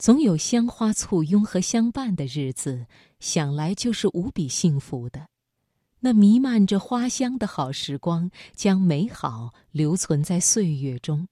[0.00, 2.86] 总有香花簇拥和相伴的日子，
[3.18, 5.26] 想来就是无比幸福的。
[5.98, 11.28] 那弥漫着花香的好时光，将美好留存在岁月中。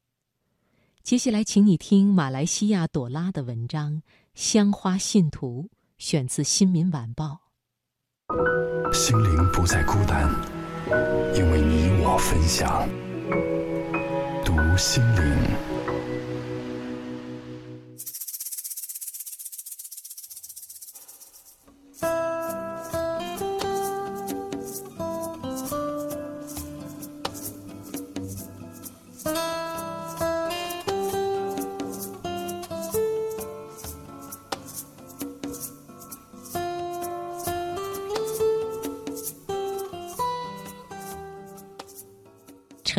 [1.03, 3.95] 接下来，请你听马来西亚朵拉的文章
[4.35, 7.41] 《香花信徒》，选自《新民晚报》。
[8.95, 10.29] 心灵不再孤单，
[11.35, 12.87] 因为你我分享。
[14.45, 15.78] 读心灵。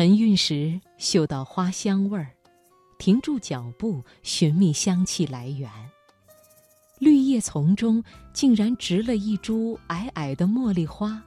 [0.00, 2.30] 晨运时嗅到花香味儿，
[2.96, 5.70] 停住脚步寻觅香气来源。
[6.98, 11.22] 绿叶丛中竟然植了一株矮矮的茉莉花。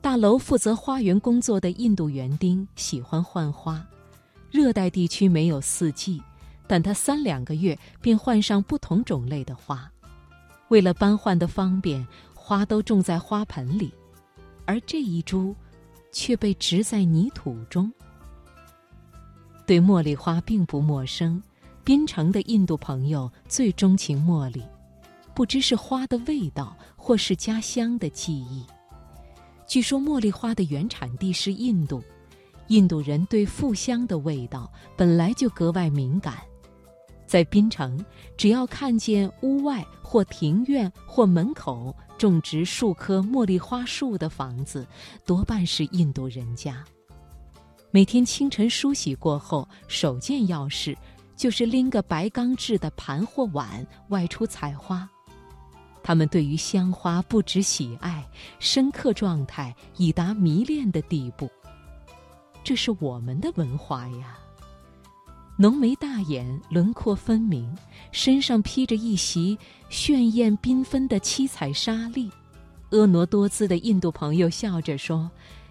[0.00, 3.86] 大楼负责花园工作的印度园丁喜欢换花，
[4.50, 6.22] 热带地区没有四季，
[6.66, 9.86] 但他三两个月便换上不同种类的花。
[10.68, 13.92] 为了搬换的方便，花都种在花盆里，
[14.64, 15.54] 而这一株。
[16.16, 17.92] 却被植在泥土中。
[19.66, 21.42] 对茉莉花并不陌生，
[21.84, 24.62] 槟城的印度朋友最钟情茉莉，
[25.34, 28.64] 不知是花的味道，或是家乡的记忆。
[29.66, 32.02] 据说茉莉花的原产地是印度，
[32.68, 36.38] 印度人对馥香的味道本来就格外敏感。
[37.26, 38.02] 在槟城，
[38.38, 44.86] 只要看见屋外或庭院或门口种植数棵茉莉花树的房子，
[45.24, 46.84] 多半是印度人家。
[47.90, 50.96] 每天清晨梳洗过后，首件要事
[51.36, 55.08] 就是拎个白钢制的盘或碗外出采花。
[56.02, 58.24] 他们对于香花不止喜爱，
[58.60, 61.50] 深刻状态已达迷恋的地步。
[62.62, 64.38] 这是我们的文化呀。
[65.58, 67.74] 浓眉大眼，轮廓分明，
[68.12, 69.56] 身上披着一袭
[69.88, 72.30] 炫艳缤纷的七彩纱丽。
[72.90, 75.30] 婀娜多姿的印度朋友笑着说：“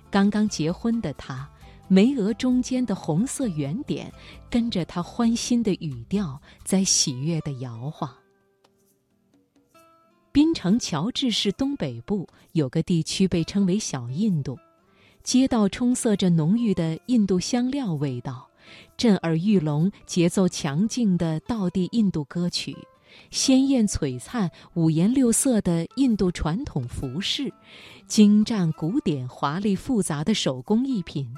[0.10, 1.48] 刚刚结婚的他，
[1.88, 4.12] 眉额中间的红色圆点，
[4.50, 8.12] 跟着他欢欣的语调，在喜悦地摇晃。”
[10.34, 14.58] 槟城乔治市东北部有个地区被称为“小印度”，
[15.22, 18.50] 街道充塞着浓郁的印度香料味道。
[18.98, 22.76] 震耳欲聋、节奏强劲的道地印度歌曲，
[23.30, 27.52] 鲜艳璀璨、五颜六色的印度传统服饰，
[28.08, 31.34] 精湛古典、华丽复杂的手工艺品，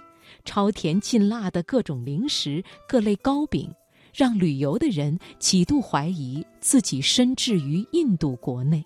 [0.45, 3.71] 超甜劲辣的各种零食、各类糕饼，
[4.13, 8.83] 让旅游的人几度怀疑自己身置于印度国内。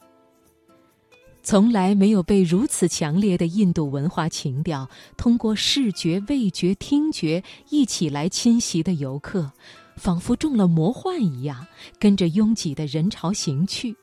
[1.43, 4.87] 从来没有被如此强烈的印度文化情调
[5.17, 9.51] 通过视觉、味觉、听觉一起来侵袭的游客，
[9.95, 11.65] 仿佛中了魔幻一样，
[11.99, 13.95] 跟着拥挤的人潮行去。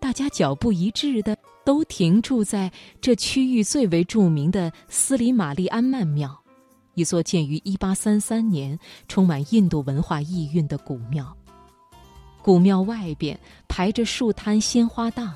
[0.00, 2.70] 大家脚步一致的都停住在
[3.00, 6.36] 这区域最为著名的斯里玛丽安曼庙，
[6.94, 11.34] 一座建于1833年、充满印度文化意蕴的古庙。
[12.42, 15.34] 古庙外边排着数摊鲜花档。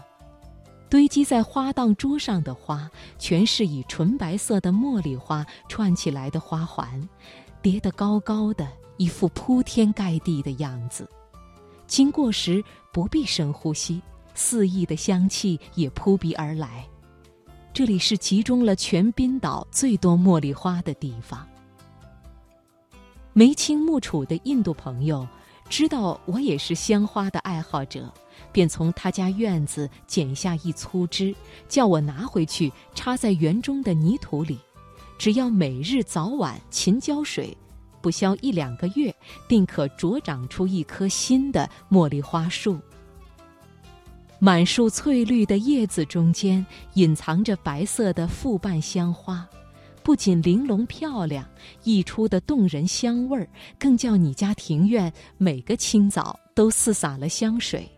[0.90, 7.06] 堆积在花档桌上的花，全是以纯白色的茉莉花串起来的花环，
[7.60, 8.66] 叠得高高的，
[8.96, 11.08] 一副铺天盖地的样子。
[11.86, 14.00] 经过时不必深呼吸，
[14.34, 16.86] 肆意的香气也扑鼻而来。
[17.72, 21.46] 这里是集中了全冰岛最多茉莉花的地方。
[23.34, 25.28] 眉清目楚的印度朋友
[25.68, 28.12] 知道我也是香花的爱好者。
[28.52, 31.34] 便从他家院子剪下一粗枝，
[31.68, 34.58] 叫我拿回去插在园中的泥土里。
[35.18, 37.56] 只要每日早晚勤浇水，
[38.00, 39.14] 不消一两个月，
[39.48, 42.78] 定可茁长出一棵新的茉莉花树。
[44.38, 46.64] 满树翠绿的叶子中间
[46.94, 49.44] 隐藏着白色的复瓣香花，
[50.04, 51.44] 不仅玲珑漂亮，
[51.82, 57.90] 溢出的动人香味儿，更叫你家庭院每个清早都似洒了香水。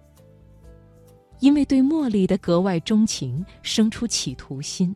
[1.40, 4.94] 因为对茉莉的格外钟情，生出企图心，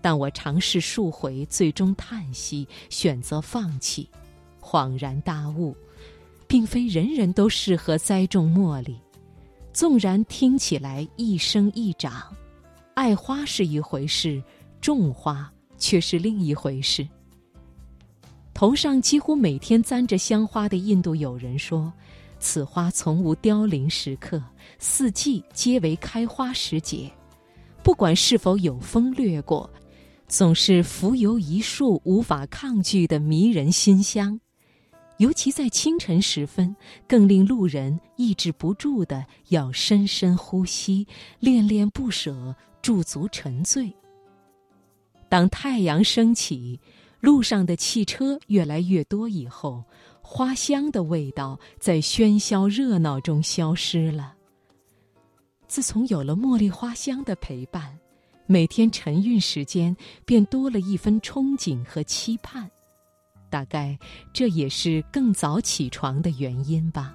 [0.00, 4.08] 但我尝试数回，最终叹息，选择放弃。
[4.60, 5.76] 恍然大悟，
[6.46, 8.96] 并非人人都适合栽种茉莉。
[9.72, 12.32] 纵然听起来一生一长，
[12.94, 14.40] 爱花是一回事，
[14.80, 17.06] 种花却是另一回事。
[18.54, 21.92] 头上几乎每天簪着香花的印度友人说。
[22.42, 24.42] 此花从无凋零时刻，
[24.80, 27.08] 四季皆为开花时节。
[27.84, 29.70] 不管是否有风掠过，
[30.26, 34.38] 总是浮游一树无法抗拒的迷人馨香。
[35.18, 36.74] 尤其在清晨时分，
[37.06, 41.06] 更令路人抑制不住的要深深呼吸，
[41.38, 43.94] 恋恋不舍，驻足沉醉。
[45.28, 46.80] 当太阳升起，
[47.20, 49.84] 路上的汽车越来越多以后，
[50.22, 54.34] 花香的味道在喧嚣热闹中消失了。
[55.66, 57.98] 自从有了茉莉花香的陪伴，
[58.46, 62.70] 每天晨运时间便多了一分憧憬和期盼。
[63.50, 63.98] 大概
[64.32, 67.14] 这也是更早起床的原因吧。